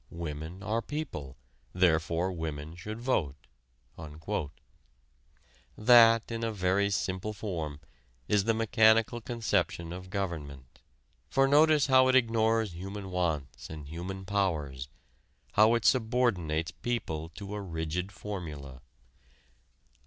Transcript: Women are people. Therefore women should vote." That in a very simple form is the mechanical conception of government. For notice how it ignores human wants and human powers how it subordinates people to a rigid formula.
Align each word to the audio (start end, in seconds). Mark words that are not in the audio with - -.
Women 0.09 0.63
are 0.63 0.81
people. 0.81 1.37
Therefore 1.73 2.31
women 2.31 2.75
should 2.75 2.99
vote." 2.99 3.35
That 5.77 6.31
in 6.31 6.43
a 6.43 6.51
very 6.51 6.89
simple 6.89 7.33
form 7.33 7.79
is 8.27 8.45
the 8.45 8.55
mechanical 8.55 9.21
conception 9.21 9.93
of 9.93 10.09
government. 10.09 10.81
For 11.29 11.47
notice 11.47 11.85
how 11.85 12.07
it 12.07 12.15
ignores 12.15 12.73
human 12.73 13.11
wants 13.11 13.69
and 13.69 13.87
human 13.87 14.25
powers 14.25 14.89
how 15.51 15.75
it 15.75 15.85
subordinates 15.85 16.71
people 16.71 17.29
to 17.35 17.53
a 17.53 17.61
rigid 17.61 18.11
formula. 18.11 18.81